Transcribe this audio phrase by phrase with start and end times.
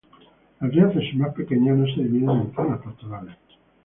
[0.59, 3.37] Las diócesis más pequeñas no se dividen en zonas pastorales.